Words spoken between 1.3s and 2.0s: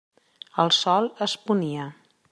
ponia.